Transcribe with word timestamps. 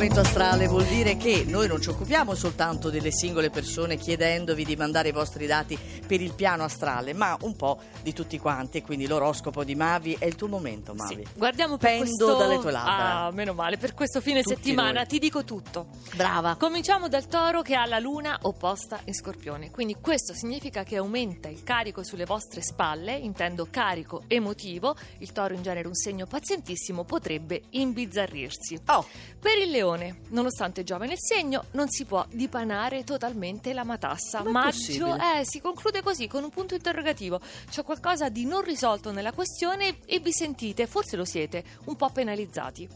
momento 0.00 0.20
astrale 0.20 0.66
vuol 0.66 0.86
dire 0.86 1.18
che 1.18 1.44
noi 1.46 1.68
non 1.68 1.78
ci 1.78 1.90
occupiamo 1.90 2.34
soltanto 2.34 2.88
delle 2.88 3.12
singole 3.12 3.50
persone 3.50 3.98
chiedendovi 3.98 4.64
di 4.64 4.74
mandare 4.74 5.10
i 5.10 5.12
vostri 5.12 5.46
dati 5.46 5.78
per 6.06 6.22
il 6.22 6.32
piano 6.32 6.64
astrale, 6.64 7.12
ma 7.12 7.36
un 7.42 7.54
po' 7.54 7.78
di 8.00 8.14
tutti 8.14 8.38
quanti. 8.38 8.78
E 8.78 8.82
quindi 8.82 9.06
l'oroscopo 9.06 9.62
di 9.62 9.74
Mavi 9.74 10.16
è 10.18 10.24
il 10.24 10.36
tuo 10.36 10.48
momento, 10.48 10.94
Mavi. 10.94 11.16
Sì, 11.16 11.26
guardiamo 11.36 11.76
per 11.76 11.90
Pendo 11.90 12.04
questo... 12.06 12.34
dalle 12.34 12.58
tue 12.60 12.70
labbra. 12.70 13.24
Ah, 13.24 13.30
meno 13.30 13.52
male, 13.52 13.76
per 13.76 13.92
questo 13.92 14.22
fine 14.22 14.40
Tutti 14.40 14.54
settimana 14.54 15.00
noi. 15.00 15.06
ti 15.06 15.18
dico 15.18 15.44
tutto. 15.44 15.88
Brava. 16.14 16.56
Cominciamo 16.58 17.08
dal 17.08 17.26
toro 17.26 17.60
che 17.60 17.74
ha 17.74 17.84
la 17.84 17.98
luna 17.98 18.38
opposta 18.40 19.00
in 19.04 19.12
scorpione, 19.12 19.70
quindi 19.70 19.96
questo 20.00 20.32
significa 20.32 20.82
che 20.82 20.96
aumenta 20.96 21.48
il 21.48 21.62
carico 21.62 22.02
sulle 22.02 22.24
vostre 22.24 22.62
spalle, 22.62 23.12
intendo 23.16 23.68
carico 23.70 24.22
emotivo, 24.28 24.96
il 25.18 25.30
toro 25.32 25.52
in 25.52 25.62
genere 25.62 25.86
un 25.86 25.94
segno 25.94 26.24
pazientissimo, 26.24 27.04
potrebbe 27.04 27.64
imbizzarrirsi. 27.68 28.80
Oh, 28.86 29.04
Per 29.38 29.58
il 29.58 29.70
leone, 29.70 29.88
nonostante 29.96 30.84
giove 30.84 31.06
nel 31.06 31.18
segno, 31.18 31.64
non 31.72 31.88
si 31.88 32.04
può 32.04 32.24
dipanare 32.30 33.04
totalmente 33.04 33.72
la 33.72 33.84
matassa. 33.84 34.42
Ma 34.42 34.50
Maggio 34.50 35.16
eh, 35.16 35.44
si 35.44 35.60
conclude 35.60 36.02
così, 36.02 36.26
con 36.26 36.44
un 36.44 36.50
punto 36.50 36.74
interrogativo. 36.74 37.40
C'è 37.68 37.82
qualcosa 37.82 38.28
di 38.28 38.44
non 38.44 38.62
risolto 38.62 39.12
nella 39.12 39.32
questione 39.32 39.98
e 40.06 40.20
vi 40.20 40.32
sentite, 40.32 40.86
forse 40.86 41.16
lo 41.16 41.24
siete, 41.24 41.64
un 41.86 41.96
po' 41.96 42.10
penalizzati. 42.10 42.88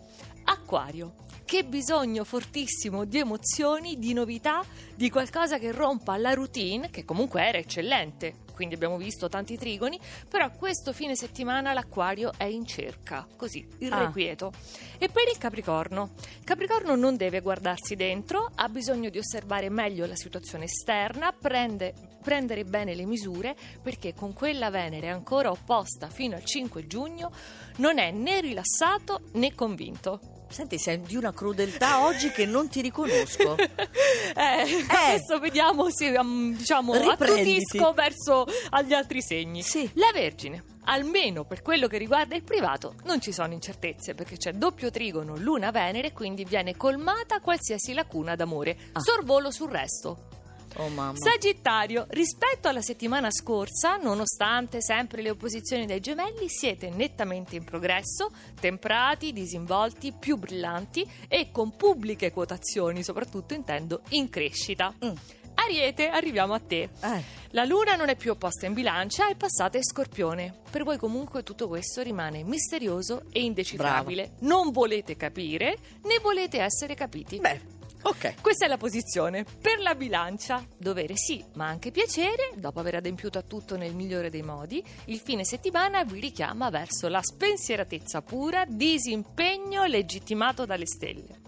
Acquario. 0.45 1.15
Che 1.45 1.65
bisogno 1.65 2.25
fortissimo 2.25 3.05
di 3.05 3.19
emozioni, 3.19 3.99
di 3.99 4.13
novità, 4.15 4.65
di 4.95 5.11
qualcosa 5.11 5.59
che 5.59 5.73
rompa 5.73 6.17
la 6.17 6.33
routine, 6.33 6.91
che 6.91 7.05
comunque 7.05 7.43
era 7.43 7.59
eccellente, 7.59 8.44
quindi 8.55 8.75
abbiamo 8.75 8.97
visto 8.97 9.29
tanti 9.29 9.59
trigoni, 9.59 9.99
però 10.29 10.51
questo 10.51 10.93
fine 10.93 11.17
settimana 11.17 11.73
l'acquario 11.73 12.33
è 12.37 12.45
in 12.45 12.65
cerca, 12.65 13.27
così, 13.37 13.67
irrequieto. 13.79 14.53
E 14.99 15.09
per 15.09 15.29
il 15.31 15.39
Capricorno? 15.39 16.13
Capricorno 16.45 16.95
non 16.95 17.17
deve 17.17 17.41
guardarsi 17.41 17.97
dentro, 17.97 18.51
ha 18.55 18.69
bisogno 18.69 19.11
di 19.11 19.19
osservare 19.19 19.69
meglio 19.69 20.07
la 20.07 20.17
situazione 20.17 20.65
esterna, 20.65 21.33
prende- 21.33 21.95
prendere 22.23 22.65
bene 22.65 22.95
le 22.95 23.05
misure, 23.05 23.55
perché 23.83 24.15
con 24.15 24.33
quella 24.33 24.71
Venere 24.71 25.11
ancora 25.11 25.51
opposta 25.51 26.09
fino 26.09 26.37
al 26.37 26.45
5 26.45 26.87
giugno 26.87 27.31
non 27.77 27.99
è 27.99 28.11
né 28.11 28.41
rilassato 28.41 29.29
né 29.33 29.55
convinto. 29.55 30.34
Senti, 30.49 30.79
sei 30.79 31.01
di 31.01 31.17
una 31.17 31.33
crudeltà 31.33 32.05
oggi 32.05 32.31
che 32.31 32.47
non 32.47 32.69
ti 32.69 32.81
riconosco. 32.81 33.57
Eh, 34.37 34.85
adesso 34.89 35.39
vediamo 35.39 35.91
se 35.91 36.17
um, 36.19 36.57
diciamo 36.57 36.93
attutisco 36.95 37.93
verso 37.93 38.47
agli 38.71 38.93
altri 38.93 39.23
segni. 39.23 39.63
Sì. 39.63 39.89
La 39.95 40.11
Vergine, 40.13 40.65
almeno 40.85 41.45
per 41.45 41.63
quello 41.63 41.87
che 41.87 41.99
riguarda 41.99 42.35
il 42.35 42.43
privato, 42.43 42.95
non 43.05 43.21
ci 43.21 43.33
sono 43.33 43.53
incertezze 43.53 44.15
perché 44.15 44.37
c'è 44.37 44.53
doppio 44.53 44.91
trigono 44.91 45.37
Luna-Venere, 45.37 46.13
quindi 46.13 46.45
viene 46.45 46.77
colmata 46.77 47.41
qualsiasi 47.41 47.93
lacuna 47.93 48.35
d'amore. 48.35 48.77
Ah. 48.93 49.01
Sorvolo 49.01 49.53
sul 49.53 49.71
resto. 49.71 50.44
Oh 50.77 50.89
mamma. 50.89 51.17
Sagittario, 51.17 52.07
rispetto 52.11 52.67
alla 52.69 52.83
settimana 52.83 53.31
scorsa, 53.31 53.97
nonostante 53.97 54.83
sempre 54.83 55.23
le 55.23 55.31
opposizioni 55.31 55.87
dai 55.87 56.01
gemelli, 56.01 56.49
siete 56.49 56.91
nettamente 56.91 57.55
in 57.55 57.65
progresso, 57.65 58.31
temprati, 58.61 59.33
disinvolti, 59.33 60.13
più 60.13 60.37
brillanti 60.37 61.09
e 61.29 61.51
con 61.53 61.77
pubbliche 61.77 62.33
quotazioni, 62.33 63.05
soprattutto 63.05 63.55
intendo 63.55 64.03
in 64.11 64.29
crescita. 64.29 64.93
Mm. 65.05 65.13
Ariete, 65.57 66.09
arriviamo 66.09 66.53
a 66.55 66.59
te. 66.59 66.89
Eh, 67.01 67.23
La 67.51 67.63
luna 67.65 67.95
non 67.95 68.09
è 68.09 68.17
più 68.17 68.33
opposta 68.33 68.67
in 68.67 68.75
bilancia, 68.75 69.29
è 69.29 69.37
passata 69.37 69.77
in 69.77 69.85
scorpione. 69.85 70.53
Per 70.69 70.83
voi 70.83 70.99
comunque 70.99 71.45
tutto 71.45 71.69
questo 71.69 72.03
rimane 72.03 72.43
misterioso 72.43 73.23
e 73.31 73.43
indecifrabile. 73.43 74.33
Non 74.41 74.73
volete 74.73 75.17
capire 75.17 75.79
né 76.03 76.19
volete 76.21 76.61
essere 76.61 76.95
capiti. 76.95 77.39
beh, 77.39 77.61
ok. 78.05 78.41
Questa 78.41 78.65
è 78.65 78.69
la 78.69 78.77
posizione. 78.77 79.45
Per 79.45 79.81
la 79.81 79.95
bilancia, 79.95 80.65
dovere 80.77 81.17
sì, 81.17 81.45
ma 81.55 81.67
anche 81.67 81.91
piacere, 81.91 82.53
dopo 82.57 82.81
aver 82.81 82.97
adempiuto 82.97 83.39
a 83.39 83.43
tutto 83.43 83.77
nel 83.77 83.95
migliore 83.95 84.31
dei 84.31 84.43
modi, 84.43 84.83
il 85.07 85.19
fine 85.19 85.45
settimana 85.45 86.05
vi 86.05 86.21
richiama 86.21 86.71
verso 86.71 87.09
la 87.09 87.23
spensieratezza 87.23 88.23
pura, 88.23 88.65
disimpegno 88.67 89.85
legittimato 89.85 90.65
dalle 90.65 90.87
stelle. 90.87 91.44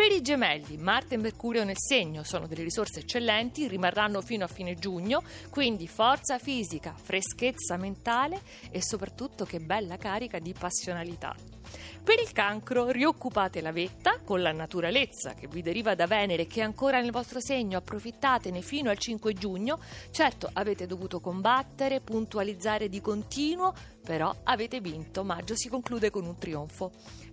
Per 0.00 0.12
i 0.12 0.22
gemelli, 0.22 0.78
Marte 0.78 1.16
e 1.16 1.18
Mercurio 1.18 1.62
nel 1.62 1.76
segno 1.76 2.22
sono 2.22 2.46
delle 2.46 2.62
risorse 2.62 3.00
eccellenti, 3.00 3.68
rimarranno 3.68 4.22
fino 4.22 4.44
a 4.44 4.48
fine 4.48 4.74
giugno, 4.76 5.22
quindi 5.50 5.86
forza 5.88 6.38
fisica, 6.38 6.94
freschezza 6.96 7.76
mentale 7.76 8.40
e 8.70 8.82
soprattutto 8.82 9.44
che 9.44 9.60
bella 9.60 9.98
carica 9.98 10.38
di 10.38 10.54
passionalità. 10.58 11.36
Per 12.02 12.18
il 12.18 12.32
cancro 12.32 12.88
rioccupate 12.90 13.60
la 13.60 13.72
vetta 13.72 14.20
con 14.24 14.40
la 14.40 14.52
naturalezza 14.52 15.34
che 15.34 15.48
vi 15.48 15.60
deriva 15.60 15.94
da 15.94 16.06
Venere 16.06 16.46
che 16.46 16.60
è 16.60 16.64
ancora 16.64 17.02
nel 17.02 17.10
vostro 17.10 17.38
segno, 17.38 17.76
approfittatene 17.76 18.62
fino 18.62 18.88
al 18.88 18.96
5 18.96 19.34
giugno. 19.34 19.78
Certo, 20.10 20.48
avete 20.54 20.86
dovuto 20.86 21.20
combattere, 21.20 22.00
puntualizzare 22.00 22.88
di 22.88 23.02
continuo, 23.02 23.74
però 24.02 24.34
avete 24.44 24.80
vinto. 24.80 25.24
Maggio 25.24 25.54
si 25.54 25.68
conclude 25.68 26.08
con 26.08 26.24
un 26.24 26.38
trionfo. 26.38 26.90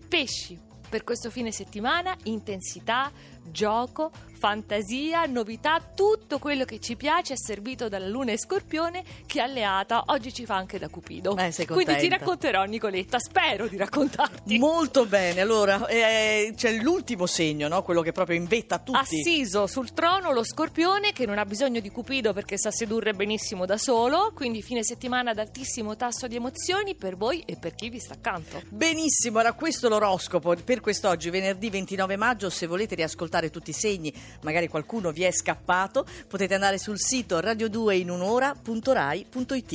Pesci. 0.09 0.66
Per 0.89 1.03
questo 1.03 1.29
fine 1.29 1.51
settimana 1.51 2.15
intensità, 2.23 3.11
gioco, 3.43 4.11
fantasia, 4.37 5.25
novità, 5.25 5.81
tutto 5.95 6.37
quello 6.37 6.63
che 6.63 6.79
ci 6.79 6.95
piace 6.95 7.33
è 7.33 7.37
servito 7.37 7.89
dalla 7.89 8.07
luna 8.07 8.31
e 8.31 8.37
scorpione 8.37 9.03
che 9.25 9.41
alleata 9.41 10.03
oggi 10.07 10.31
ci 10.33 10.45
fa 10.45 10.55
anche 10.55 10.77
da 10.77 10.87
Cupido. 10.89 11.35
Eh, 11.37 11.53
Quindi 11.65 11.97
ti 11.97 12.07
racconterò 12.07 12.63
Nicoletta, 12.65 13.17
spero 13.19 13.67
di 13.67 13.77
raccontarti. 13.77 14.57
Molto 14.59 15.05
bene, 15.05 15.41
allora 15.41 15.87
eh, 15.87 16.53
c'è 16.55 16.71
l'ultimo 16.73 17.25
segno, 17.25 17.67
no? 17.67 17.81
quello 17.81 18.01
che 18.01 18.11
proprio 18.11 18.37
invetta 18.37 18.77
tutti. 18.77 18.97
Assiso 18.97 19.65
sul 19.65 19.93
trono 19.93 20.31
lo 20.31 20.43
scorpione 20.43 21.11
che 21.11 21.25
non 21.25 21.39
ha 21.39 21.45
bisogno 21.45 21.79
di 21.79 21.89
Cupido 21.89 22.33
perché 22.33 22.57
sa 22.57 22.69
sedurre 22.71 23.13
benissimo 23.13 23.65
da 23.65 23.77
solo, 23.77 24.31
quindi 24.35 24.61
fine 24.61 24.83
settimana 24.83 25.31
ad 25.31 25.39
altissimo 25.39 25.95
tasso 25.95 26.27
di 26.27 26.35
emozioni 26.35 26.95
per 26.95 27.17
voi 27.17 27.41
e 27.45 27.57
per 27.57 27.73
chi 27.73 27.89
vi 27.89 27.99
sta 27.99 28.13
accanto. 28.13 28.61
Benissimo, 28.69 29.39
era 29.39 29.53
questo 29.53 29.89
l'oroscopo 29.89 30.55
per 30.63 30.81
quest'oggi, 30.81 31.29
venerdì 31.29 31.69
29 31.69 32.15
maggio. 32.17 32.49
Se 32.49 32.67
volete 32.67 32.95
riascoltare 32.95 33.49
tutti 33.49 33.71
i 33.71 33.73
segni, 33.73 34.13
magari 34.41 34.67
qualcuno 34.67 35.11
vi 35.11 35.23
è 35.23 35.31
scappato, 35.31 36.05
potete 36.27 36.53
andare 36.53 36.77
sul 36.77 36.99
sito 36.99 37.39
radio2inunora.rai.it. 37.39 39.73